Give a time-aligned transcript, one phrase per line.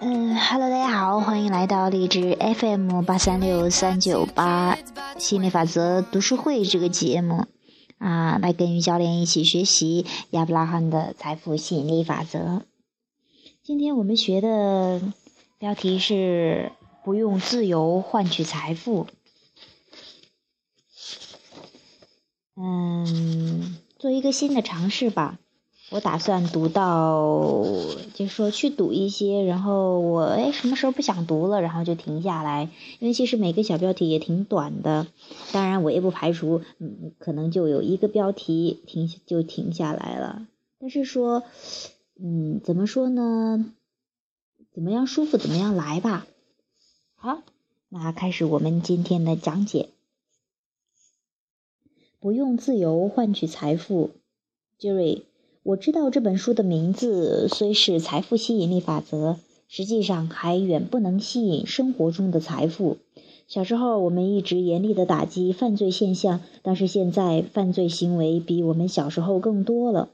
[0.00, 4.78] 嗯，Hello，大家好，欢迎来到荔枝 FM 八三六三九八
[5.18, 7.46] 心理法则读书会这个节目
[7.98, 12.62] 啊，来跟于教练一起学习亚伯拉罕的财富吸引力法则。
[13.62, 15.02] 今天我们学的
[15.58, 16.72] 标题是
[17.04, 19.06] 不用自由换取财富。
[22.60, 25.38] 嗯，做一个新的尝试吧。
[25.90, 27.64] 我打算读到，
[28.14, 32.68] 就说去读一些，然后我哎什么时候不想读了，然后就停下来。
[32.98, 35.06] 因为其实每个小标题也挺短的，
[35.52, 40.46] 当然我也不排除，嗯，可能就有一个标题停就停下来了。
[40.80, 41.44] 但是说，
[42.20, 43.72] 嗯，怎么说呢？
[44.74, 46.26] 怎么样舒服怎么样来吧。
[47.14, 47.40] 好，
[47.88, 49.88] 那开始我们今天的讲解。
[52.20, 54.10] 不用自由换取财富
[54.80, 55.22] ，Jerry。
[55.62, 59.36] 我知道这本书的名字虽是财富吸引力法则，
[59.68, 62.96] 实际上还远不能吸引生活中的财富。
[63.46, 70.08] 小时候，我们一直严厉的打击犯罪现象，但是现在犯罪行为比我们小时候更多了。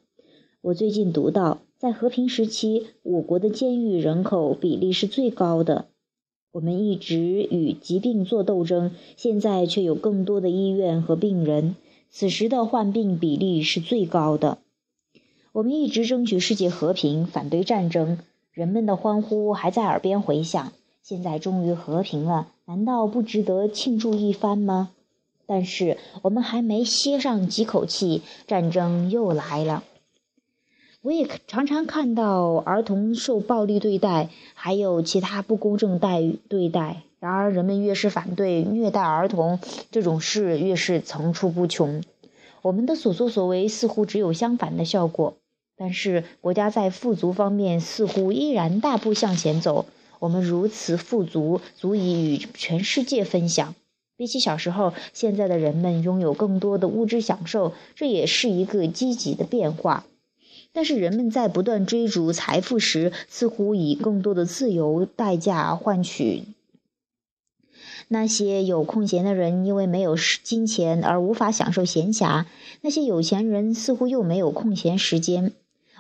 [0.61, 5.87] 我最近读到，在和平时期，我国的监狱人口比例是最高的。
[6.53, 7.17] 我们一直
[7.51, 11.75] 与疾病做斗争，现在却有更多的医院和病人，
[12.17, 14.59] 此时的患病比例是最高的。
[15.51, 18.19] 我们一直争取世界和平，反对战争，
[18.53, 20.73] 人们的欢呼还在耳边回响。
[21.03, 24.91] 现在终于和平了，难道不值得庆祝一番吗？
[25.47, 29.83] 但是我们还没歇上几口气，战争又来了。
[31.05, 37.03] 我也常常看到儿童受暴力对待，还有其他不公正待遇对待。
[37.21, 39.59] 然而，人们越是反对虐待儿童
[39.91, 42.03] 这种事，越是层出不穷。
[42.63, 45.35] 我们的所作所为似乎只有相反的效果。
[45.77, 49.85] 但是国家在富足方面似乎依然大步向前走。
[50.21, 53.75] 我们如此富足，足以与全世界分享。
[54.17, 60.07] 比起小时候，现在的人们拥有更多的物质享受，这也是一个积极的变化。
[60.75, 66.43] 但是人们在不断追逐财富时，似乎以更多的自由代价换取。
[68.09, 72.45] 那些有空闲的人因为没有金钱而无法享受闲暇，
[72.83, 75.53] 那些有钱人似乎又没有空闲时间。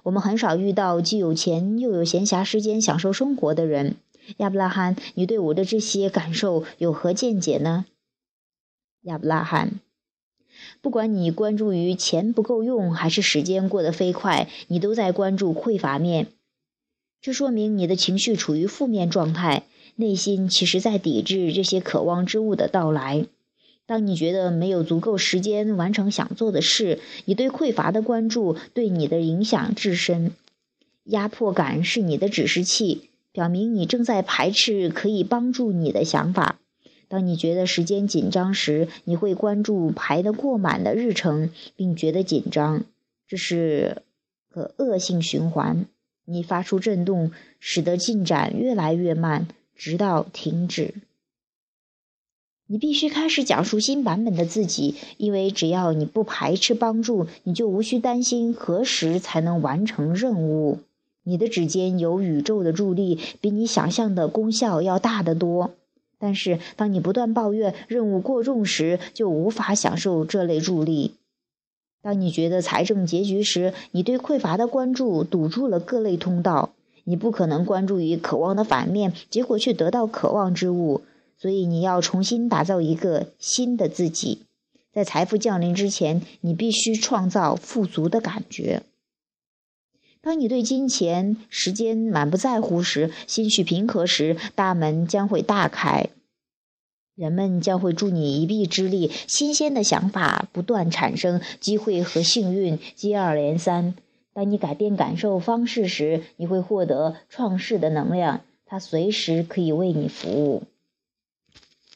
[0.02, 3.96] 我们很少遇到既有钱又有闲暇时间享受生活的人。
[4.38, 7.86] 亚伯拉罕，你对我的这些感受有何见解呢？
[9.02, 9.80] 亚伯拉罕，
[10.84, 16.26] 不管你关注于钱不够用，还是时间过得飞快，你都在关注匮乏面。
[17.22, 19.62] 这说明你的情绪处于负面状态，
[19.96, 23.24] 内心其实在抵制这些渴望之物的到来。
[23.86, 30.32] 当你觉得没有足够时间完成想做的事，你对匮乏的关注对你的影响至深。
[31.04, 36.58] 压迫感是你的指示器，表明你正在排斥可以帮助你的想法。
[37.14, 42.82] 当你觉得时间紧张时，你会关注排得过满的日程，并觉得紧张。
[43.28, 44.02] 这是
[44.50, 45.86] 个恶性循环。
[46.24, 47.30] 你发出震动，
[47.60, 50.92] 使得进展越来越慢，直到停止。
[52.66, 60.80] 你必须开始讲述新版本的自己，因为只要你不排斥帮助，你就无需担心何时才能完成任务。
[61.22, 65.70] 你的指尖有宇宙的助力，比你想象的功效要大得多。
[66.24, 71.16] 但是，当你不断抱怨任务过重时，就无法享受这类助力。
[72.00, 76.70] 当你觉得财政拮据时，你对匮乏的关注堵住了各类通道。
[77.04, 81.02] 你不可能关注于渴望的反面，结果却得到渴望之物。
[81.36, 84.46] 所以你要重新打造一个新的自己，
[84.94, 88.82] 在财富降临之前，你必须创造富足的感觉。
[90.24, 96.08] 当你对金钱、时间满不在乎时，心绪平和时，大门将会大开，
[97.14, 103.94] 人们将会助你一臂之力，新鲜的想法不断产生，机会和幸运接二连三。
[104.32, 110.62] 当你改变感受方式时，你会获得创世的能量，它随时可以为你服务。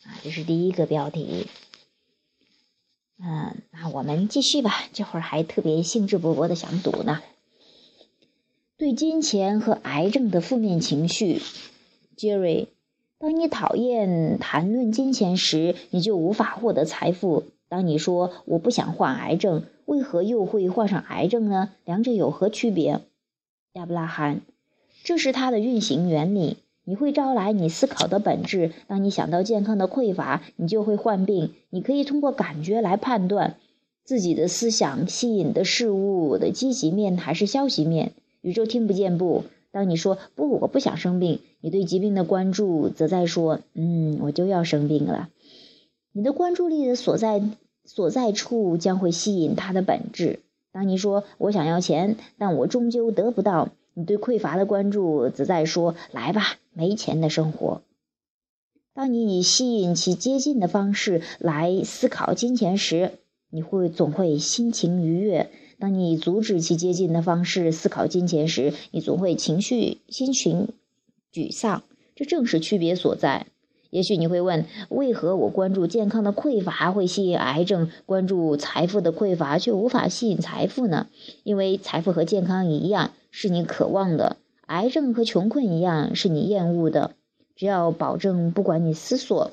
[0.05, 1.47] 啊这是第一个标题，
[3.19, 4.85] 嗯，那我们继续吧。
[4.93, 7.23] 这会儿还特别兴致勃勃的想读呢。
[8.79, 11.43] 对金钱和癌症的负面情绪
[12.17, 12.69] ，Jerry，
[13.19, 17.43] 当你讨厌谈论金钱时，你就无法获得财富。
[17.69, 21.71] 当你说我不想患癌症，为何又会患上癌症呢？
[21.85, 23.01] 两者有何区别？
[23.73, 24.43] 亚伯拉罕，
[25.03, 26.59] 这是它的运行原理。
[26.85, 28.71] 你会招来你思考的本质。
[28.87, 31.53] 当你想到健康的匮乏，你就会患病。
[31.71, 33.57] 你可以通过感觉来判断，
[34.05, 38.13] 自己的思想吸引的事物的积极面还是消极面？
[38.41, 39.45] 宇宙听不见不？
[39.71, 45.29] 当你说不，我不想生病，你对疾病的关注则在说，嗯，我就要生病了。
[46.13, 47.43] 你的关注力的所在
[47.85, 50.41] 所在处将会吸引它的本质。
[50.73, 57.83] 当你说我想要钱，但我终究得不到，你对匮乏的关注则在说，来吧，没钱的生活。
[58.95, 63.13] 当你以吸引其接近的方式来思考金钱时，
[63.51, 65.51] 你会总会心情愉悦。
[65.79, 70.71] 当你阻止其接近的方式思考金钱时，你总会情绪心情
[71.33, 71.83] 沮丧。
[72.17, 73.47] 这正是区别所在。
[73.91, 81.07] 也许你会问：为何我关注健康的匮乏会吸引癌症，关注财富的匮乏却无法吸引财富呢？
[81.45, 84.37] 因为财富和健康一样是你渴望的，
[84.67, 87.13] 癌症和穷困一样是你厌恶的。
[87.55, 89.53] 只要保证，不管你思索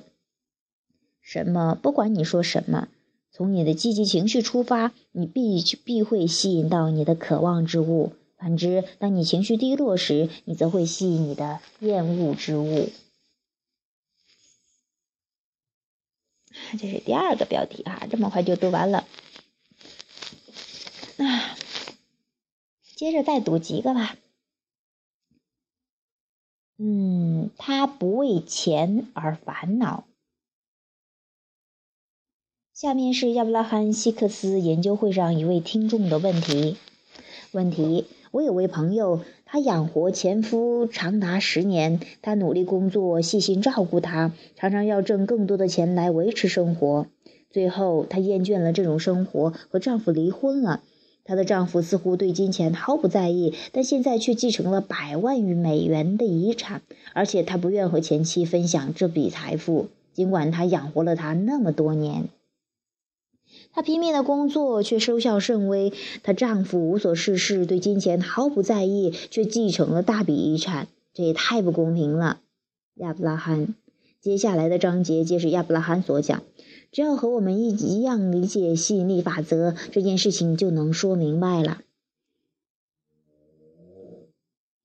[1.22, 2.88] 什么，不管你说什么。
[3.36, 12.90] 从你的积极情绪出发，你必必会吸引到你的渴望之物；反之，当你情绪低落时，你则会吸引你的厌恶之物。
[16.80, 19.06] 这是第二个标题哈，这么快就读完了。
[21.18, 21.58] 那
[22.96, 24.16] 接着再读几个吧。
[26.78, 30.06] 嗯，他不为钱而烦恼。
[32.76, 36.76] 下面是亚伯拉罕·希克斯研究会上一位听众的问题。
[37.54, 47.08] 问题：我有位朋友，他养活前夫长达十年，他努力工作，细心照顾他，常常要挣更多的钱来维持生活。
[47.50, 50.82] 最后，她厌倦了这种生活，和丈夫离婚了。
[51.24, 56.82] 她的丈夫似乎对金钱毫不在意，但现在却继承了百万余美元的遗产，
[57.14, 62.28] 而且他不愿和前妻分享这笔财富，尽管他养活了她那么多年。
[63.76, 65.92] 她拼命的工作，却收效甚微。
[66.24, 72.40] 她丈夫无所事事，对金钱毫不在意，却继承了大笔遗产，这也太不公平了。
[72.94, 73.76] 亚伯拉罕，
[74.22, 76.42] 接下来的章节皆是亚伯拉罕所讲。
[76.94, 81.82] 只要和我们一一样理解吸引力法则，这件事情就能说明白了。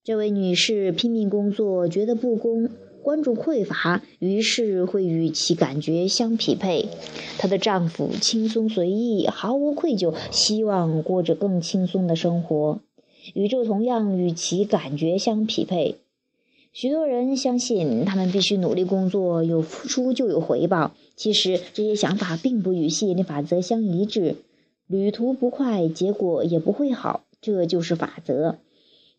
[0.03, 2.69] 这位女士拼命工作，觉得不公。
[3.03, 6.87] 关注匮乏，于是会与其感觉相匹配。
[7.37, 12.79] 她的丈夫轻松随意，毫无愧疚，希望过着更轻松的生活。
[13.33, 15.97] 宇宙同样与其感觉相匹配。
[16.73, 20.93] 许多人相信他们必须努力工作，有付出就有回报。
[21.15, 24.37] 其实这些想法并不与吸引力法则相一致。
[24.87, 28.57] 旅途不快，结果也不会好，这就是法则。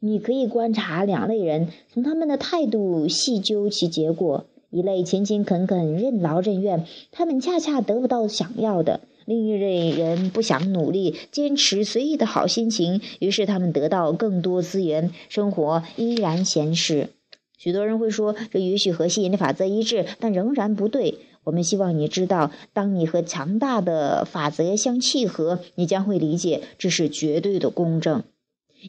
[0.04, 4.46] 你可以观察两类人，从他们的态度细究其结果。
[4.68, 17.10] 一类勤勤恳恳、任劳任怨，他们恰恰得不到想要的；另一类人不想努力，坚持随意的好心情，于是他们得到更多资源，生活依然闲适。
[17.56, 21.18] 许多人会说，这也许和吸引力法则一致，但仍然不对。
[21.44, 28.24] 我们希望你知道，当你和强大的法则相契合，你将会理解这是绝对的公正。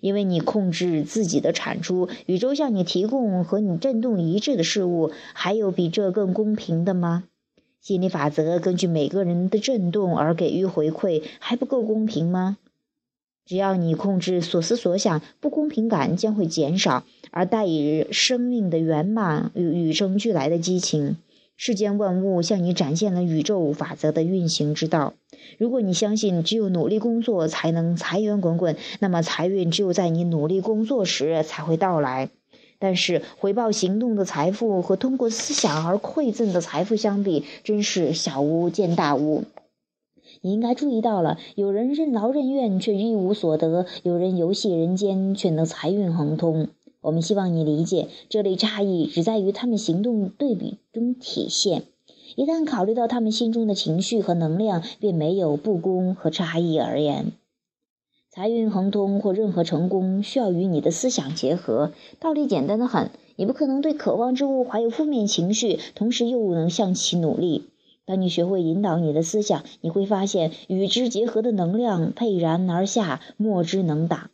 [0.01, 7.23] 因为你控制自己的产出，宇宙向你提供和你振动一致的事物，还有比这更公平的吗？
[7.81, 12.57] 心理法则根据每个人的振动而给予回馈，还不够公平吗？
[13.45, 21.17] 只要你控制所思所想，不公平感将会减少，而带以生命的圆满与与生俱来的激情。
[21.55, 25.13] 世间万物向你展现了宇宙法则的运行之道。
[25.57, 32.29] 如果你相信只有努力工作才能财源滚滚，那么财运只有在你努力工作时才会到来。
[32.79, 39.45] 但是回报行动的财富和通过思想而馈赠的财富相比，真是小巫见大巫。
[40.41, 46.67] 你应该注意到了，有人任劳任怨却一无所得，有人游戏人间却能财运亨通。
[47.03, 51.83] 我们希望你理解，这类差异只在于他们行动对比中体现。
[52.36, 57.33] 一旦考虑到他们心中的情绪和能量，便没有不公和差异而言。
[58.31, 61.91] 财运亨通或任何成功，需要与你的思想结合。
[62.19, 67.65] 道理简单的很，你不可能对渴望之物怀有负面情绪，同时又能向其努力。
[68.05, 74.31] 当你学会引导你的思想，你会发现与之结合的能量沛然而下，莫之能挡。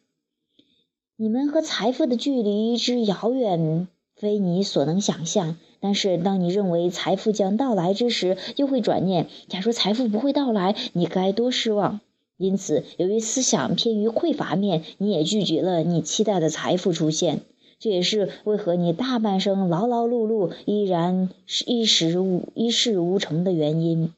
[1.22, 5.58] 你们和财富的距离之遥远，非你所能想象。
[5.82, 12.00] 但是，当你认为财富将到来之时，又会转念：假如财富不会到来，你该多失望。
[12.38, 17.42] 因此，由于思想偏于匮乏面，你也拒绝了你期待的财富出现。
[17.80, 24.14] 这也是为何你大半生劳劳碌碌，依然是一时无一事无成的原因。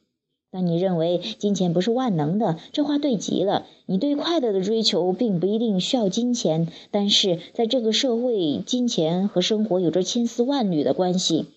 [0.52, 3.66] 当你认为金钱不是万能的，这话对极了。
[3.86, 11.48] 你对快乐的追求并不一定需要金钱，但是在这个社会，金钱和生活有着千丝万缕的关系。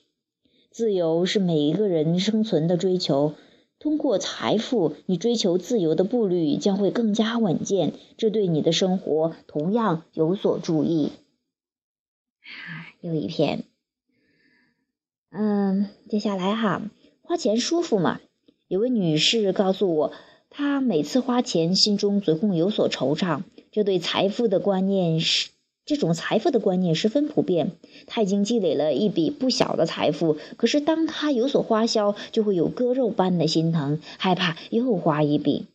[0.70, 3.34] 自由是每一个人生存的追求。
[3.80, 11.10] 通过财富，你追求自由的步履将会更加稳健，这对你的生活同样有所注意。
[13.00, 13.64] 又一篇，
[15.30, 16.90] 嗯，接下来哈，
[17.22, 18.20] 花钱舒服吗？
[18.66, 20.12] 有位女士告诉我，
[20.48, 23.42] 她每次花钱，心中总会有所惆怅。
[23.70, 25.50] 这对财富的观念是，
[25.84, 27.72] 这种财富的观念十分普遍。
[28.06, 35.66] 她已经积累了一笔不小的财富，可是当她有所花销，就会有割肉般的心疼，害怕又花一笔。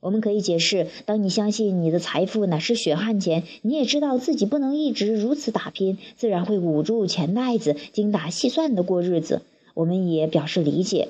[0.00, 9.40] 我们可以解释：当你相信你的财富乃是血汗钱，你也知道自己不能一直如此打拼，自然会捂住钱袋子，精打细算的过日子。
[9.72, 11.08] 我们也表示理解。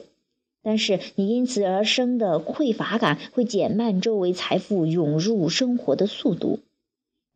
[0.66, 6.58] 但是你因此而生的匮乏感会减慢周围财富涌入生活的速度。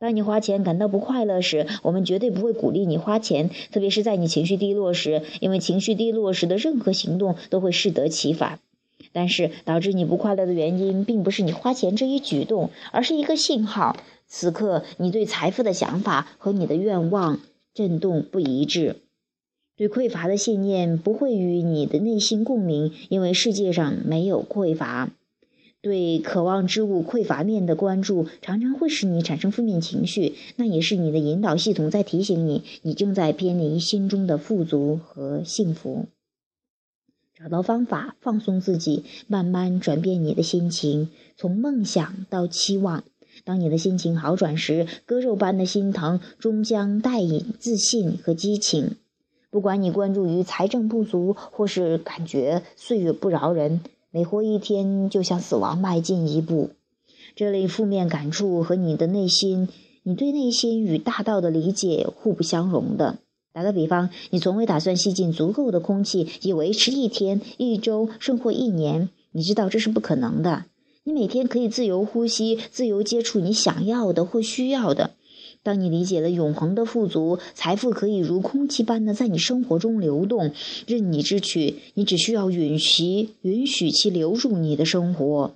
[0.00, 8.58] 当你花钱感到不快乐时，我们绝对不会鼓励你花钱，特别是在你情绪低落时，因为情绪低落时的任何行动都会适得其反。
[9.12, 13.96] 但是导致你不快乐的原因，并不是你花钱这一举动，而是一个信号：
[14.26, 17.38] 此刻你对财富的想法和你的愿望
[17.74, 18.96] 震动不一致。
[19.80, 25.10] 对匮乏的信念不会与你的内心共鸣，因为世界上没有匮乏。
[25.80, 36.04] 对渴望之物匮乏面的关注，常常会使你产生负面情绪，那也是你的引导系统在提醒你，你正在偏离心中的富足和幸福。
[37.34, 41.08] 找到方法，放松自己，慢慢转变你的心情，
[41.38, 43.04] 从梦想到期望。
[43.44, 48.96] 当你的心情好转时，割肉般的心疼终将带引自信和激情。
[49.50, 53.80] 不管你关注于财政不足，或是感觉岁月不饶人，
[54.12, 56.70] 每活一天就向死亡迈进一步，
[57.34, 59.68] 这类负面感触和你的内心，
[60.04, 63.18] 你对内心与大道的理解互不相容的。
[63.52, 70.66] 打个比方，你从未打算吸进足够的空气以维持一天、一周，甚或一年，你知道这是不可能的。
[71.02, 75.10] 你每天可以自由呼吸，自由接触你想要的或需要的。
[75.62, 80.52] 当你理解了永恒的富足，财富可以如空气般的在你生活中流动，
[80.86, 81.76] 任你支取。
[81.94, 85.54] 你只需要允许允许其流入你的生活。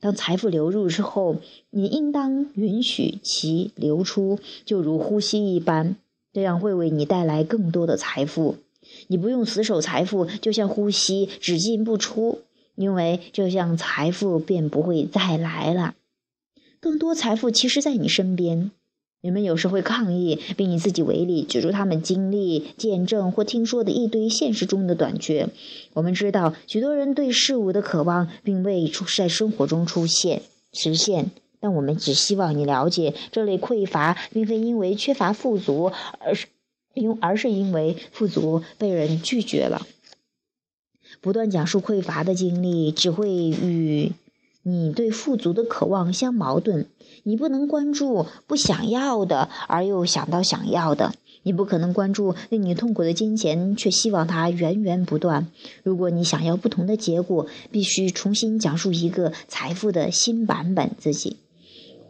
[0.00, 1.36] 当财富流入之后，
[1.70, 5.96] 你应当允许其流出，就如呼吸一般。
[6.34, 8.56] 这样会为你带来更多的财富。
[9.06, 12.40] 你不用死守财富，就像呼吸只进不出，
[12.74, 15.94] 因为这样财富便不会再来了。
[16.80, 18.70] 更多财富其实在你身边。
[19.20, 25.48] 人们有时会抗议，并以自己为例，举出他们经历、见证或听说的一堆现实中的短缺。
[25.94, 36.46] 我们知道，许多人对事物的渴望并未出在生活中出现、实现，但我们只希望你了解，这类匮乏并非因为缺乏富足，而是
[36.94, 39.84] 因而是因为富足被人拒绝了。
[41.20, 44.12] 不断讲述匮乏的经历，只会与。
[44.68, 46.84] 你对富足的渴望相矛盾，
[47.22, 55.46] 你不能关注不想要的而又想到想要的，你不可能关注令你痛苦的金钱却希望它源源不断。
[55.82, 61.38] 如果你想要不同的结果，必须重新讲述一个财富的新版本自己。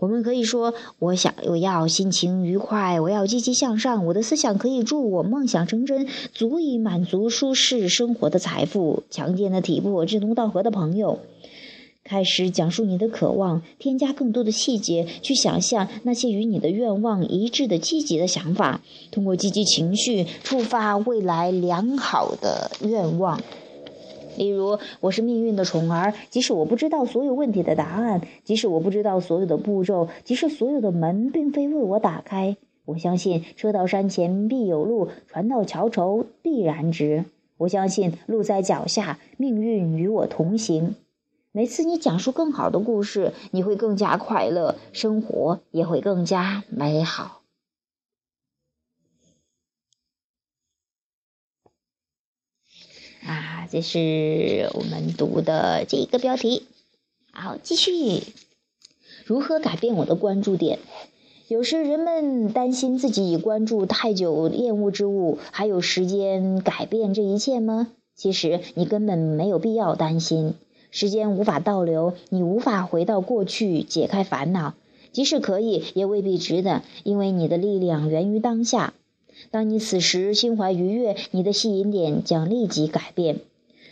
[0.01, 11.21] 我们可以说：我想我要心情愉快，我要积极向上，我的思想可以助我梦想成真，足以满足舒适生活的财富、强健的体魄、志同道合的朋友。
[12.09, 18.81] 开始讲述你的渴望，添加更多的细节，去想象那些与你的愿望一致的积极的想法。
[19.11, 23.39] 通过积极情绪触发未来良好的愿望。
[24.39, 37.27] 例如，我是命运的宠儿，即使我不知道所有问题的答案，即使我不知道所有的步骤，即使所有的门并非为我打开，我相信车到山前必有路，船到桥头必然直。
[37.59, 40.95] 我相信路在脚下，命运与我同行。
[41.51, 47.43] 每次你讲述更好的故事，你会更加快乐，生活也会更加美好。
[53.25, 56.67] 啊，这是我们读的这个标题。
[57.33, 58.23] 好，继续。
[59.25, 60.79] 如何改变我的关注点？
[61.49, 67.91] 有时人们担心自己已关注太久厌恶之物，还有时间改变这一切吗？
[68.15, 70.55] 其实你根本没有必要担心。
[70.91, 74.75] 时间无法倒流，你无法回到过去解开烦恼，
[75.13, 78.95] 即使可以，也未必值得，因为你的力量源于当下。
[79.51, 83.41] 当你此时心怀愉悦，你的吸引点将立即改变。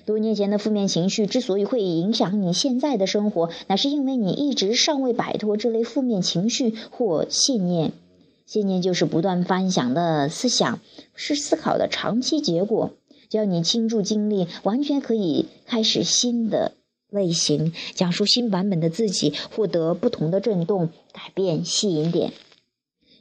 [0.04, 7.92] 多年前的负面情绪之所以会影响你现在的生活，那是因为你一直尚未摆脱这类负面情绪或信念。
[8.46, 10.78] 信念就是不断翻想的思想，
[11.14, 12.92] 是思考的长期结果。
[13.28, 16.74] 只要你倾注精力，完全可以开始新的
[17.16, 22.32] 类型，讲述新版本的自己，获得不同的震动，改变吸引点。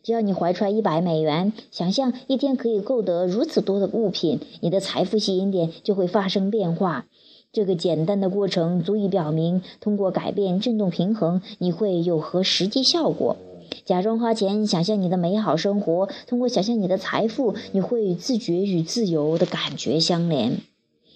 [0.04, 7.08] 只要你怀揣一百美元，想象一天可以购得如此多的物品，你的财富吸引点就会发生变化。
[7.52, 13.38] 这个简单的过程足以表明，通过改变振动平衡，你会有何实际效果。
[13.84, 16.08] 假装花钱，想象你的美好生活。
[16.28, 20.60] 通过想象你的财富，你会自觉与自由的感觉相连。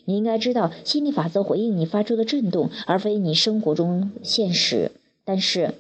[0.10, 4.92] 你应该知道，心理法则回应你发出的震动，而非你生活中现实。
[5.24, 5.76] 但是。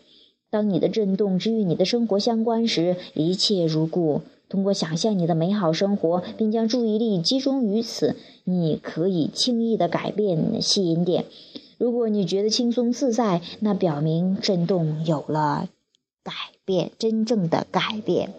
[0.52, 4.24] 当你的震动只与你的生活相关时，一切如故。
[4.50, 11.26] 通过想象你的美好生活，并将注意力集中于此，你可以轻易地改变吸引点。
[11.78, 15.70] 如果你觉得轻松自在，那表明震动有了
[16.24, 16.34] 改
[16.66, 18.34] 变，真正的改变。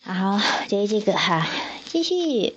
[0.00, 1.46] 好，这这个哈，
[1.84, 2.54] 继续。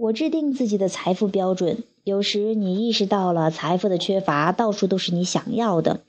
[0.00, 1.84] 我制定自己的财富标准。
[2.04, 6.00] 有时你意识到了财富的缺乏，到处都是你想要的，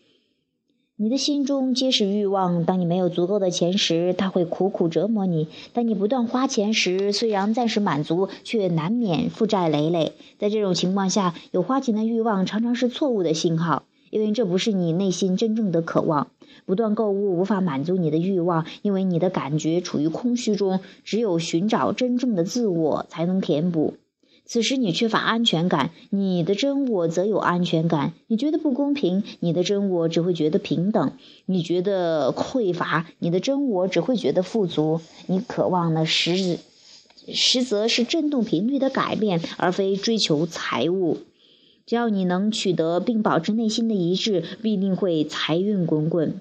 [0.95, 2.63] 你的心中皆是欲望。
[2.63, 10.13] 当你没有足够的钱时，它会苦苦折磨你；当你不断花钱时，虽然暂时满足，却难免负债累累。
[10.39, 16.27] 在这种情况下，有花钱的欲望常常是错误的信号，因为这不是你内心真正的渴望。
[16.65, 23.95] 不断购物无法满足你的欲望，因为你的感觉处于空虚中，只有寻找真正的自我才能填补。
[24.45, 28.11] 此时你缺乏安全感，你的真我则有安全感。
[28.27, 31.11] 你觉得不公平，你的真我只会觉得平等；
[31.45, 34.99] 你觉得匮乏，你的真我只会觉得富足。
[35.27, 36.59] 你渴望的实
[37.27, 41.19] 实则是振动频率的改变，而非追求财物。
[41.91, 46.39] 只要你能取得并保持内心的一致，必定会财运滚滚。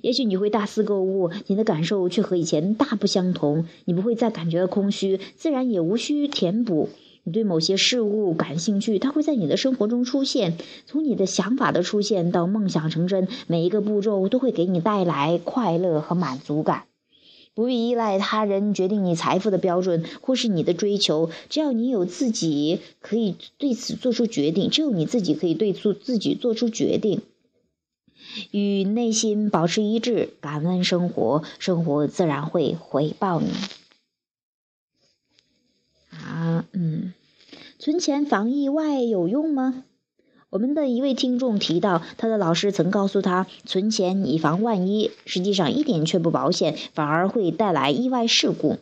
[0.00, 3.66] 也许你会大肆购物，你的感受却和以前大不相同。
[3.84, 6.88] 你不会再感觉到空虚，自然也无需填补。
[7.24, 10.56] 你对某些事物感兴趣，它会在你的生活中出现。
[10.86, 16.84] 从你的想法的出现到梦想成真，每一个步骤都会给你带来快乐和满足感。
[17.54, 21.30] 不必依赖他人决定你财富的标准，或是你的追求。
[21.50, 27.20] 只要你有自己可以对此做出决定，只有你自己可以对自自己做出决定。
[28.50, 33.48] 与内心保持一致，感恩生活，生活自然会回报你。
[36.10, 37.12] 啊，嗯，
[37.78, 39.84] 存钱防意外有用吗？
[40.52, 48.76] 我们的一位听众提到，他的老师曾告诉他，存钱以防万一，实际上一点却不保险，反而会带来意外事故。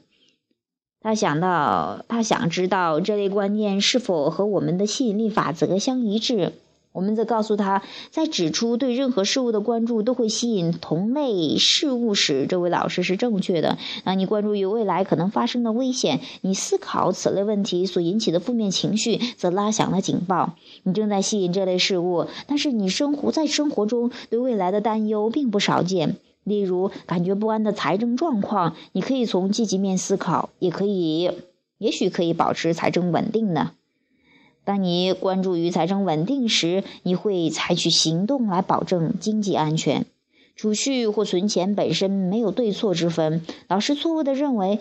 [1.00, 6.54] 他想到，他想知道这类观念是否和我们的吸引力法则相一致。
[6.92, 13.78] 我们则告诉他，在指出对任何事物的关注都会吸引同类事物时，这位老师是正确的。
[14.02, 20.56] 当你关注于未来可能发生的危险，你思考此类问题所引起的负面情绪，则拉响了警报。
[20.82, 26.16] 你正在吸引这类事物，但是你生活在生活中对未来的担忧并不少见。
[26.42, 31.30] 例如，感觉不安的财政状况，你可以从积极面思考，也可以，
[31.78, 33.72] 也许可以保持财政稳定呢。
[34.70, 40.06] 当你关注于财政稳定时，你会采取行动来保证经济安全。
[40.54, 43.42] 储蓄或存钱本身没有对错之分。
[43.66, 44.78] 老师错误地认为，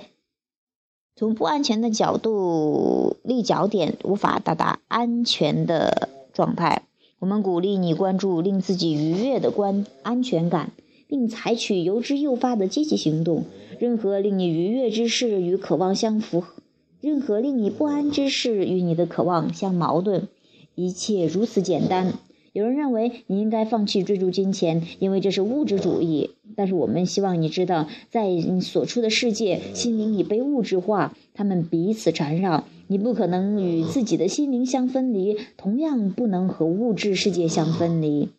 [1.16, 6.84] 从不安全的角度立脚点，无法到达安全的状态。
[7.18, 10.72] 我们鼓励你关注令自己愉悦的关安全感，
[11.08, 13.46] 并采取由之诱发的积极行动。
[13.80, 16.59] 任何令你愉悦之事与渴望相符合。
[17.02, 20.28] 任何令你不安之事与你的渴望相矛盾，
[20.76, 22.14] 一切如此简单。
[22.52, 26.32] 有人认为你应该放弃追逐金钱，因为这是物质主义。
[26.58, 32.66] 但是我们希望你知道，在你所处的世界，心灵已被物质化，它们彼此缠绕。
[32.88, 38.30] 你不可能与自己的心灵相分离，同样不能和物质世界相分离。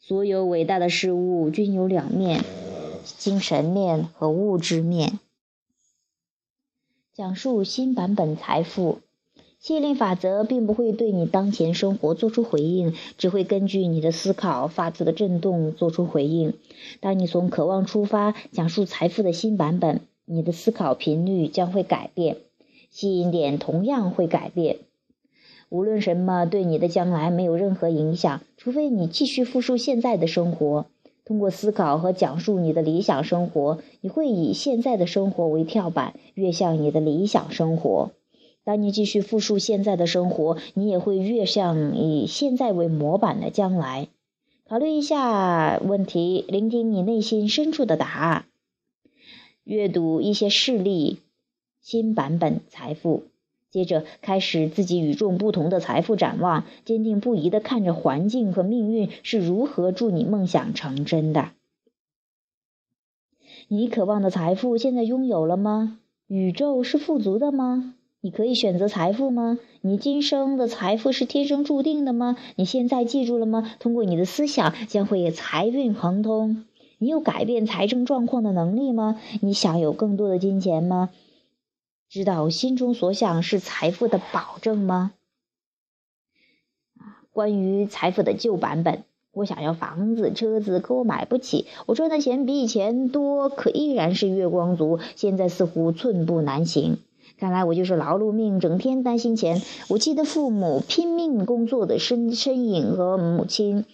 [0.00, 2.44] 所有伟大的事物均有两面：
[3.16, 5.20] 精神面和物质面。
[7.14, 9.00] 讲述新版本财富
[9.58, 16.54] 吸引力法则，并不会对你当前生活做出回应，只会根据你的思考发出的震动做出回应。
[17.00, 22.38] 当你从渴望出发，讲述财富的新版本，你的思考频率将会改变，
[22.88, 24.78] 吸引点同样会改变。
[25.68, 30.86] 无论什么对你的将来没有任何影响，除非你继续复述现在的生活。
[31.32, 38.10] 通过思考和讲述你的理想生活，你会以现在的生活为跳板，跃向你的理想生活。
[38.64, 44.08] 当你继续复述现在的生活，你也会越向以现在为模板的将来。
[44.68, 48.44] 考虑一下问题，聆听你内心深处的答案，
[49.64, 51.20] 阅读一些事例，
[51.80, 53.31] 新版本财富。
[53.72, 61.52] 接着开始自己与众不同的财富展望，坚定不移地看着环境和命运是如何助你梦想成真的。
[63.68, 65.98] 你渴望的财富现在拥有了吗？
[66.26, 67.94] 宇宙是富足的吗？
[68.20, 69.58] 你可以选择财富吗？
[69.80, 72.36] 你今生的财富是天生注定的吗？
[72.56, 73.74] 你现在记住了吗？
[73.80, 76.66] 通过你的思想，将会财运亨通。
[76.98, 79.18] 你有改变财政状况的能力吗？
[79.40, 81.08] 你想有更多的金钱吗？
[82.12, 85.12] 知道心中所想是财富的保证吗？
[87.32, 91.64] 关于财富的旧版本，我想要房子、车子，可我买不起。
[91.86, 94.98] 我赚的钱比以前多，可依然是月光族。
[95.16, 96.98] 现在似乎寸步难行。
[97.38, 99.62] 看来我就是劳碌命，整天担心钱。
[99.88, 103.86] 我记得父母拼命工作的身身影和母亲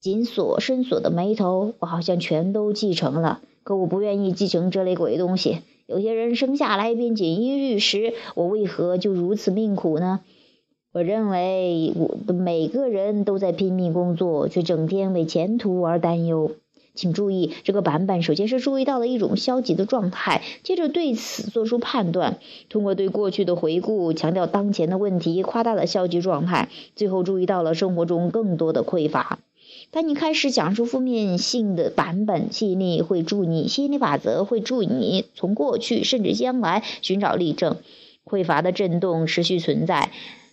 [0.00, 3.42] 紧锁深锁的眉头，我好像全都继承了。
[3.64, 5.60] 可我不愿意继承这类鬼东西。
[5.90, 10.20] 有些人生下来便锦衣玉食，我为何就如此命苦呢？
[10.92, 16.52] 我认为我的每个人都在拼命工作，却整天为前途而担忧。
[16.94, 29.40] 请注意，这个版本首先是注意到了一种消极的状态，接着对此做出判断，通过对过去的回顾强调当前的问题，夸大了消极状态，最后注意到了生活中更多的匮乏。
[29.92, 37.76] 当你开始讲述负面性的版本，吸引力会助你，吸引力法则会助你从过去甚至将来寻找例证。
[38.24, 40.12] 匮乏的震动持续存在。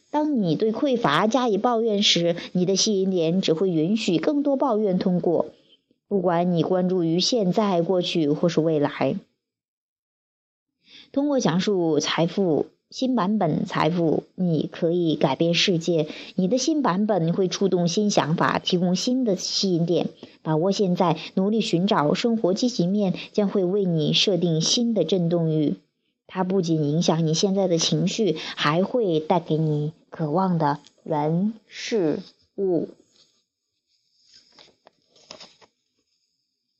[0.09, 5.47] 当你对匮乏加以抱怨时，你的吸引点只会允许更多抱怨通过。
[6.07, 9.17] 不管你关注于现在、过去或是未来，
[11.11, 16.07] 通过讲述财富新版本财富，你可以改变世界。
[16.35, 20.09] 你的新版本会触动新想法，提供新的吸引点。
[20.41, 25.75] 把握现在，努力寻找生活积极面，将会为你设定新的振动域。
[26.27, 32.19] 它不仅影响你现在的情绪，还会带给你渴望的人事
[32.55, 32.87] 物。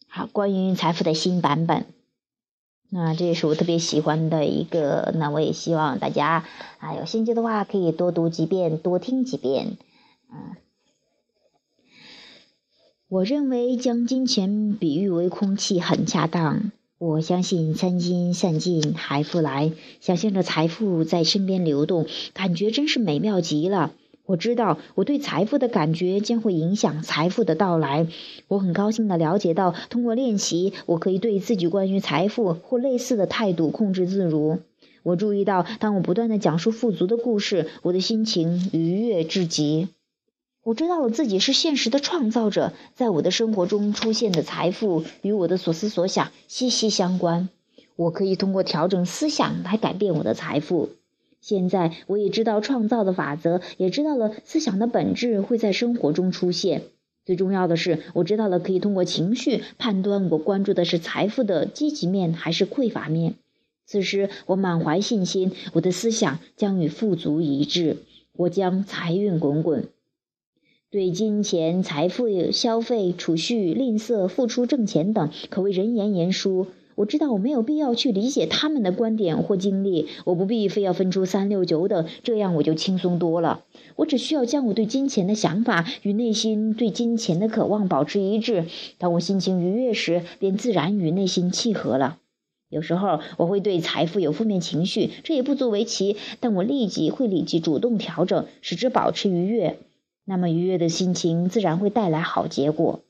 [0.07, 1.85] 好，关于财富的新版本，
[2.89, 5.13] 那这也是我特别喜欢的一个。
[5.15, 6.45] 那我也希望大家
[6.79, 9.77] 啊，有兴趣的话可以多读几遍，多听几遍。
[10.31, 10.55] 嗯，
[13.09, 16.71] 我认为将金钱比喻为空气很恰当。
[16.97, 19.71] 我相信三金散尽还复来，
[20.01, 23.91] 想象着财富在身边流动，感觉真是美妙极了。
[24.27, 28.07] 我知道我对财富的感觉将会影响财富的到来。
[28.49, 34.59] 我很高兴地了解到，通过练习，我可以对自己关于财富或类似的态度控制自如。
[35.03, 39.87] 我注意到，当我不断地讲述富足的故事，我的心情愉悦至极。
[40.63, 47.47] 我知道了自己是现实的创造者，在我的生活中出现的财富与我的所思所想息息相关。
[47.95, 50.89] 我可以通过调整思想来改变我的财富。
[51.39, 56.83] 现在我也知道创造的法则，也知道了思想的本质会在生活中出现。
[57.25, 63.35] 最重要的是，我知道了可以通过情绪判断我关注的是财富的积极面还是匮乏面。
[63.85, 67.97] 此时我满怀信心，我的思想将与富足一致，
[68.33, 69.87] 我将财运滚滚。
[70.89, 76.67] 对金钱、财富、消费、储蓄、吝啬、付出、挣钱等，可谓人言言殊。
[76.97, 83.63] 我知道我没有必要去理解他们的观点或经历，我不必非要分出三六九等，这样我就轻松多了。
[83.97, 88.65] 我只需要将我对金钱的想法与内心对金钱的渴望保持一致。
[88.97, 92.17] 当我心情愉悦时，便自然与内心契合了。
[92.67, 99.77] 有时候我会对财富有负面情绪，这也不足为奇，但我立即会立即主动调整，使之保持愉悦。
[100.25, 103.01] 那么愉悦的心情自然会带来好结果。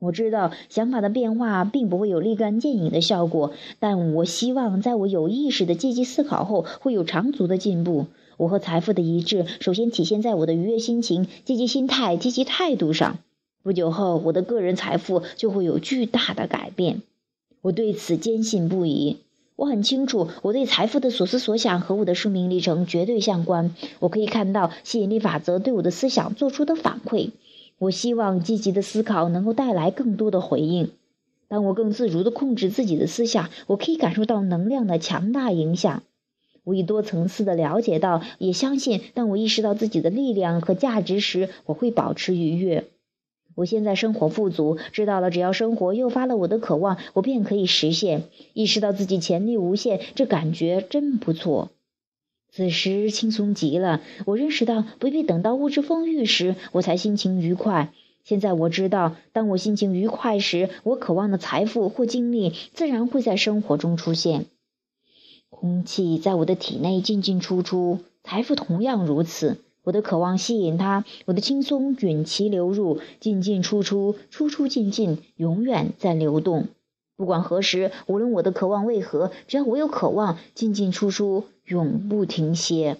[0.00, 8.06] 我知道想法的变化并不会有立竿见影的效果，但我希望在我有意识的积极思考后会有长足的进步。
[8.38, 13.18] 我和财富的一致，首先体现在我的愉悦心情、积极心态、积极态度上。
[13.62, 17.02] 不久后，我的个人财富就会有巨大的改变。
[17.60, 19.18] 我对此坚信不疑。
[19.56, 23.74] 我很清楚，我对财富的所思所想和我的生命历程绝对相关。
[23.98, 27.32] 我可以看到吸引力法则对我的思想做出的反馈。
[27.80, 30.90] 我希望积极的思考能够带来更多的回应。
[31.48, 36.02] 当我更自如地控制自己的思想，我可以感受到能量的强大影响。
[36.62, 42.84] 我以多层次的了解到，也相信，当我意识到自己的力量和价值时，我会保持愉悦。
[43.54, 48.24] 我现在生活富足，知道了，只要生活诱发了我的渴望，我便可以实现。
[48.52, 51.70] 意识到自己潜力无限，这感觉真不错。
[52.52, 57.92] 此时轻松极了，我认识到不必等到物质丰裕时，我才心情愉快。
[58.24, 64.46] 现在我知道，当我心情愉快时，我渴望的财富或精力自然会在生活中出现。
[65.48, 69.58] 空气在我的体内进进出出，财富同样如此。
[69.82, 76.68] 我的渴望吸引它，我的轻松允其流入，进进出出，出出进进，永远在流动。
[77.20, 82.96] 不管何时，无论我的渴望为何，只要我有渴望，进进出出永不停歇。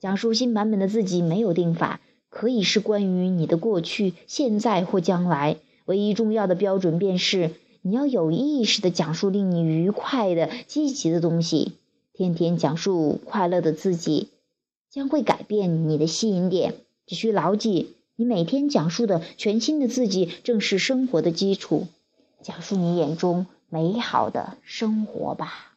[0.00, 5.58] 讲述新版本的自己没有定法，可以是关于你的过去、现在或将来。
[5.84, 11.74] 唯一重要的标准便是，你要有意识的讲述令你愉快的、积极的东西。
[12.12, 14.30] 天天讲述快乐的自己，
[14.90, 16.74] 将会改变你的吸引点。
[17.06, 21.86] 只需牢记，你每天讲述的全新的自己，正是生活的基础。
[22.42, 25.72] 讲述你眼中美好的生活吧。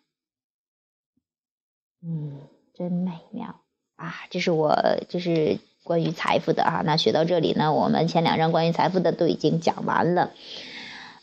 [2.03, 2.41] 嗯，
[2.73, 3.61] 真美妙
[3.95, 4.13] 啊！
[4.29, 4.75] 这是我
[5.09, 6.83] 这是关于财富的啊。
[6.85, 10.31] 那学到这里呢，我们前两章关于财富的都已经讲完了。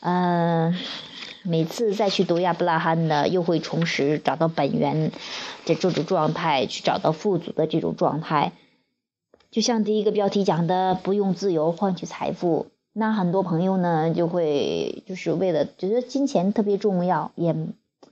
[0.01, 0.75] 嗯，
[1.45, 5.13] 每次再去读亚伯拉罕的，又会重拾找到本源
[5.67, 8.51] 的这种状态，去找到富足的这种状态。
[9.53, 12.72] 就像第一个标题讲的，不用自由换取财富。
[12.95, 17.57] 那很多朋友呢，就会就是为了觉得金钱特别重要，也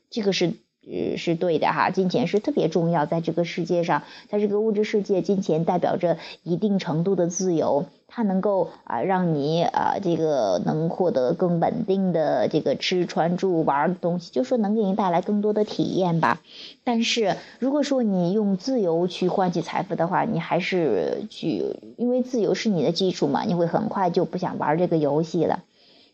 [0.09, 0.55] 这个是
[0.87, 7.87] 呃是对的哈，金钱是特别重要，在这个世界上，在这个物质世界，金钱代表着一定程度的自由。
[8.13, 16.41] 它能够啊，让你啊，这个能获得更稳定的这个吃穿住玩的东西，就说能给你带来更多的体验吧。
[16.83, 25.63] 但是如果说你用自由去换取财富的话，你还是去，因为自由是你的基础嘛，你会很快就不想玩这个游戏了。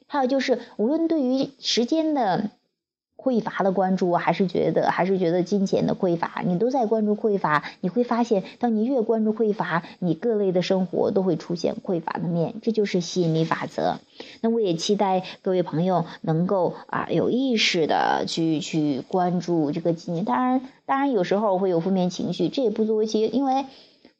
[0.06, 2.50] 还有就是，无论对于时间的。
[3.16, 13.98] 匮乏的关注，还是觉得还是觉得金钱的匮乏，你都在关注匮乏，你会发现，当你越关注匮乏，你各类的生活都会出现匮乏的面，这就是吸引力法则。
[14.42, 23.64] 那我也期待各位朋友能够啊有意识的去去关注这个金钱，当然当然有时候会有负面情绪，这也不足为奇，因为。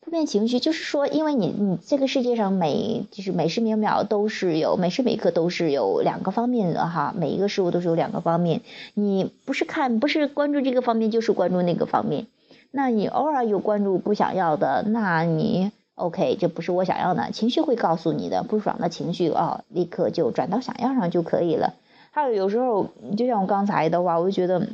[0.06, 8.60] 负面情绪就是说，因为你你这个世界上每就是每时每秒都是有每时每刻都是有两个方面的哈，每一个事物都是有两个方面，
[8.94, 12.28] 你不是看不是关注这个方面，就是关注那个方面。
[12.70, 21.74] 那你偶尔有关注不想要的，那你 OK，这不是我想要的，情绪会告诉你的不爽的情绪啊，立刻就转到想要上就可以了。
[22.12, 24.68] 还有有时候，就像我刚才的话，我就觉得。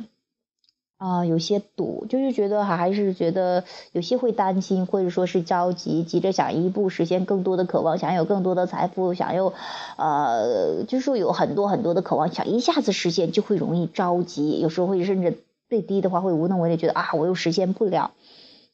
[0.97, 9.51] 啊，有些堵，就是觉得还还是觉得有些会担心，或者说是着急，急着想一步实现更多的渴望，想有更多的财富，想要，
[9.97, 18.11] 呃，就是说有很多很多的渴望，想一下子实现，就会容易着急，有时候会甚至最低的话会无能为力，觉得啊，我又实现不了，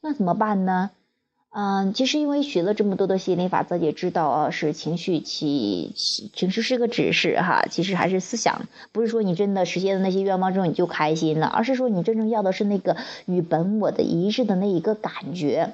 [0.02, 0.92] 那怎么办呢？
[1.52, 7.66] 嗯，其实因为学了这么多的吸引力法则，也知道啊，是情绪起情绪是个指示哈。
[7.72, 15.74] 其实还是思想，不是说你真的实现了那些愿望之后你就开心了，而是说你真正要的是那个与本我的一致的那一个感觉。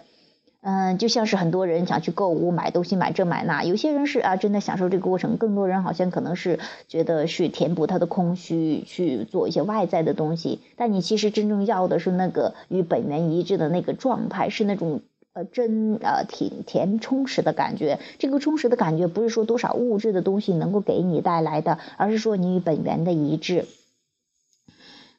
[0.62, 6.58] 嗯，就像是很多人想去购物买东西买这买那，有些人是啊真的享受这个过程，更多人好像可能是
[6.88, 10.62] 觉得是填补他的空虚，去做一些外在的东西。
[10.78, 15.02] 但你其实真正要的是那个与本源一致的那个状态，是那种。
[15.36, 18.00] 呃，真呃挺甜充实的感觉。
[18.18, 23.66] 这个充实的感觉不是说多少物质的东西能够给你带来的，而是说你与本源的一致。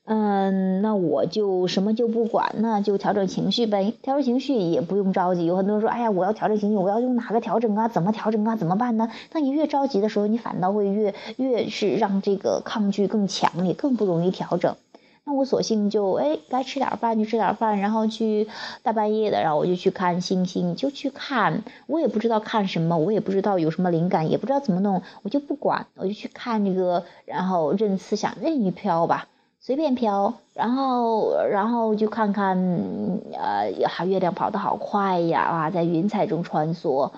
[0.06, 3.92] 嗯，那我就什么就不管，那就调整情绪呗。
[4.00, 5.44] 调整情绪也不用着急。
[5.44, 7.88] 有很多人说，哎呀，我要调整情绪，我要用哪个调整啊？
[7.88, 8.56] 怎么调整啊？
[8.56, 9.10] 怎么办呢？
[9.30, 14.76] 当你越着急的时候，你反倒会越越是让这个抗拒更强烈，更不容易调整。
[15.28, 18.46] 那我索性就哎，该吃点饭就吃点饭，然后去
[18.84, 21.64] 大半夜的，然后我就去看星星，就去看。
[21.88, 29.26] 我也不知道看什么，我也不知道有什么灵感，也不知道怎么弄，我就不管，我就去看这个，然后任思想任意飘吧，
[29.58, 30.34] 随便飘。
[30.54, 32.56] 然后，然后就看看，
[33.32, 33.72] 呃，
[34.06, 37.10] 月亮跑得好快呀，啊，在云彩中穿梭。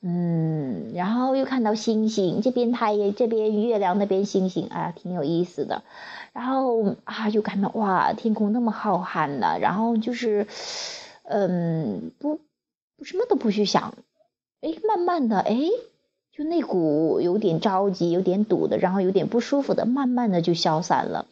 [0.00, 5.82] 嗯，然后又看到星星，这边太阳，这边月亮，那边星星，啊，挺有意思的。
[6.32, 10.46] 然后啊，就感到哇，天空那么浩瀚的，然后就是，
[11.24, 12.38] 嗯，不，
[13.02, 13.94] 什么都不去想，
[14.60, 15.56] 哎，慢慢的，哎，
[16.30, 21.26] 就那股有点着急、有点堵的，然后有点不舒服的，慢慢的就消散了。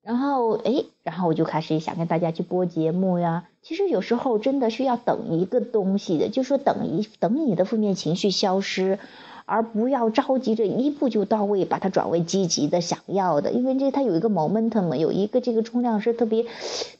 [0.00, 3.48] 然后，哎，然后我就开始想跟大家去播节目呀。
[3.64, 8.98] 其实有时候真的是要等一个东西的，就说等一等你的负面情绪消失，
[9.46, 13.52] 而不要着急着一步就到位，把它转为积极的、想要的。
[13.52, 16.44] 因为这它有一个 momentum，有一个这个冲量是特别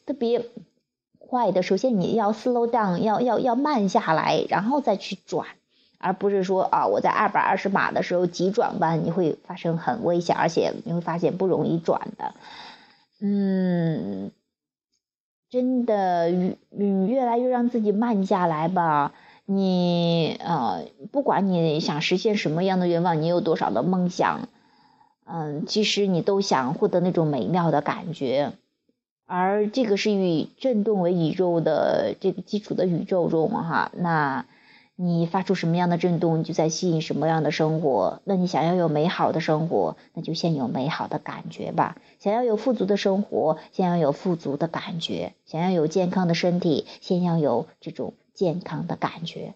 [0.06, 0.46] 特别
[1.18, 5.46] 坏的，首先你要 slow down，要要要慢下来，然后再去转，
[5.98, 12.32] 而不是说啊，我在二百二十码的时候急转弯，你会发生很危险，而且你会发现不容易转的。
[13.20, 14.30] 嗯，
[15.54, 16.32] 真的，
[16.76, 19.12] 嗯，越来越让自己慢下来吧。
[19.46, 24.48] 你呃，不管你想实现什么样的愿望，你有多少的梦想，
[25.24, 28.54] 嗯，其实你都想获得那种美妙的感觉，
[29.26, 34.46] 而这个是以震动为宇宙的这个基础的宇宙中哈，那
[34.96, 38.20] 你发出什么样的振动，你就在吸引什么样的生活。
[38.24, 41.96] 那你想要有美好的生活，那就先有美好的感觉吧。
[42.18, 48.14] 想要有富足的生活，先要有富足的感觉；想要有健康的身体，先要有这种。
[48.34, 49.54] 健康的感觉，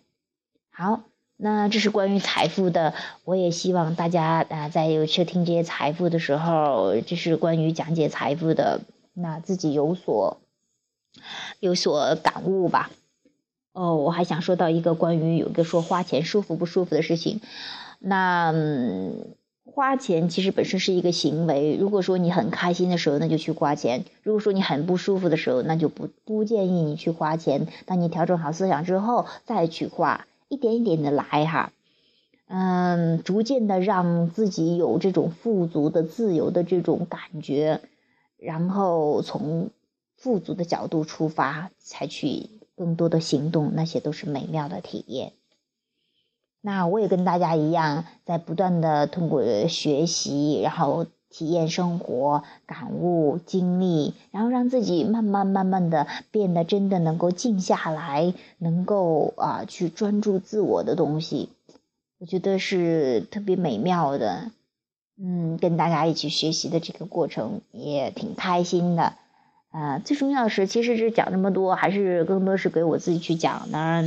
[0.71, 1.01] 好，
[1.37, 2.95] 那这是关于财富的。
[3.25, 8.83] 我也希望大家啊，在有收听这些财富的时候，这是关于讲解财富的，
[9.15, 10.39] 那自己有所
[11.59, 12.89] 有所感悟吧。
[13.79, 17.41] 哦，我还想说到一个关于有一个说花钱舒服不舒服的事情，
[18.01, 18.53] 那。
[19.71, 21.77] 花钱其实本身是一个行为。
[21.79, 27.69] 如果说你很开心的时候，那就去花钱；如果说你很不舒服的时候，那就不不建议你去花钱。
[27.87, 31.73] 当你调整好思想之后，再去花，一点一点的来哈，
[32.49, 37.81] 嗯，逐渐的让自己有这种富足的、自由的这种感觉，
[38.37, 39.71] 然后从
[40.17, 45.33] 富足的角度出发，才去更多的行动，那些都是美妙的体验。
[46.61, 61.51] 那我也跟大家一样，在不断的通过学习，然后体验生活、感悟、经历，然后让自己慢慢慢慢的变得真的能够静下来，能够啊去专注自我的东西，
[62.19, 64.51] 我觉得是特别美妙的。
[65.21, 69.15] 嗯，跟大家一起学习的这个过程也挺开心的。
[69.71, 74.03] 啊，最重要是，其实是讲这么多，还是更多是给我自己去讲的。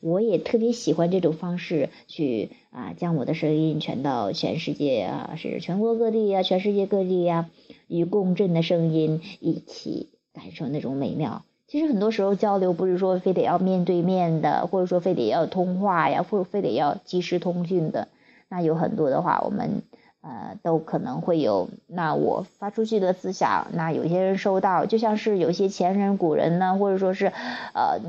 [0.00, 7.48] 我也特别喜欢这种方式，去啊，将我的声音传到全世界啊，是全国各地啊，全世界各地呀，
[7.88, 11.44] 与共振的声音一起感受那种美妙。
[11.66, 18.08] 其实很多时候交流不是说非得要面对面的，或者说非得要通话呀，或者非得要即时通讯的。
[18.50, 19.82] 那有很多的话，我们。
[20.28, 21.68] 呃，都可能会有。
[21.86, 27.26] 那我发出去的思想，那有些人收到，就像是有些前人古人呢，或者说是
[27.72, 28.00] 呃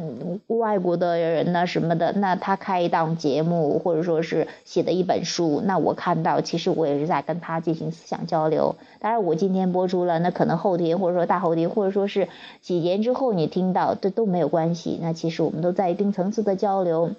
[0.48, 8.76] 外国的人呢什么的，那他开一档节目，或者说是写的一本书，那我看到，其实我也是在跟他进行思想交流。
[9.00, 12.30] 当然，我今天播出了，那可能后天或者说大后天，或者说是
[12.62, 14.98] 几年之后你听到，这都没有关系。
[15.00, 17.12] 那其实我们都在一定层次的交流，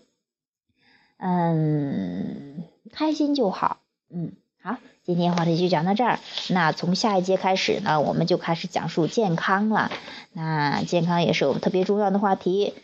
[1.19, 3.77] 嗯，开心就好，
[4.11, 4.33] 嗯。
[4.69, 6.19] 好，今天话题就讲到这儿。
[6.51, 9.91] 那从下一节开始呢，我们就开始讲述健康了。
[10.35, 12.75] 那健康也是我们特别重要的话题。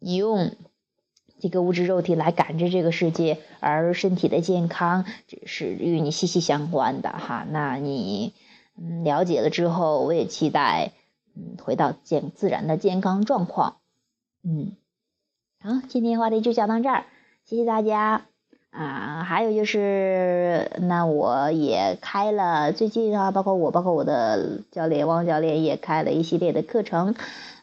[0.00, 0.56] 你用
[1.38, 7.46] 这个物质肉体来感知这个世界，而身体的健康这是与你息息相关的哈。
[7.48, 8.34] 那你
[8.76, 10.90] 嗯了解了之后，我也期待
[11.36, 13.76] 嗯回到健自然的健康状况。
[14.42, 14.72] 嗯，
[15.60, 17.04] 好，今天话题就讲到这儿，
[17.44, 18.31] 谢谢大家。
[18.72, 27.14] 啊，还有就是，那我也开了，最近啊，包括我，包括我的教练汪教练也开了一系列的课程，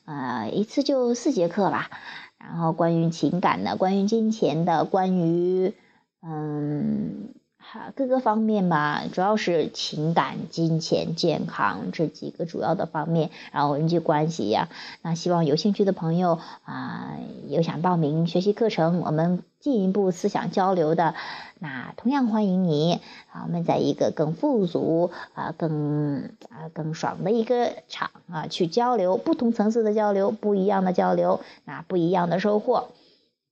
[0.06, 1.90] 啊，一次就四节课吧，
[2.38, 5.74] 然后关于情感的，关于金钱的，关于，
[6.22, 7.34] 嗯。
[7.96, 14.70] 各个方面吧，主要是情感、金钱、健康这几个主要的方面，然后人际关系呀。
[15.02, 21.14] 那希望有兴趣的朋友啊，有想报名学习课程，我们进一步思想交流的，
[21.60, 23.00] 那同样欢迎你
[23.32, 23.44] 啊。
[23.46, 32.90] 我们在一个更富足啊、更啊、更爽的一个场啊去交流，不同层次的交流，不一样的交流，那不一样的收获。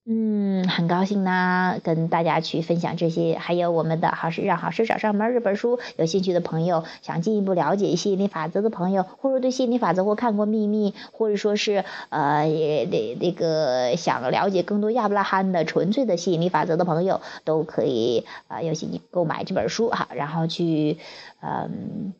[0.10, 5.80] 嗯，很高兴呢，跟大家去分享这些，还有我们的好事让好事找上门这本书。
[5.98, 21.00] 有兴趣的朋友，想进一步了解吸引力法则的朋友，或者对吸引力法则或看过秘密，或者说是呃也，那那个想了解更多亚伯拉罕的纯粹的吸引力法则的朋友，都可以啊，有兴趣购买这本书哈，然后去
[21.42, 22.14] 嗯，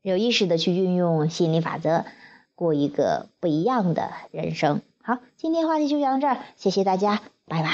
[0.00, 2.06] 有意识的去运用吸引力法则，
[2.54, 4.80] 过一个不一样的人生。
[5.08, 7.70] 好，今天话题就讲到这儿，谢谢大家，拜拜。